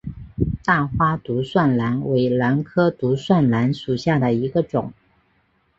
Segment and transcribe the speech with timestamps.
[0.65, 4.91] 大花独蒜兰为兰科独蒜兰属下的一个种。